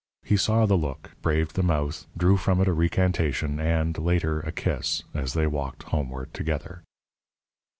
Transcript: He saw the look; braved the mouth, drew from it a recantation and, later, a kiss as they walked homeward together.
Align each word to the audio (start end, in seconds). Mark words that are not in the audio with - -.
He 0.23 0.35
saw 0.35 0.65
the 0.65 0.73
look; 0.75 1.11
braved 1.21 1.53
the 1.55 1.61
mouth, 1.61 2.07
drew 2.17 2.35
from 2.35 2.59
it 2.59 2.67
a 2.67 2.73
recantation 2.73 3.59
and, 3.59 3.95
later, 3.99 4.39
a 4.39 4.51
kiss 4.51 5.03
as 5.13 5.33
they 5.33 5.45
walked 5.45 5.83
homeward 5.83 6.33
together. 6.33 6.81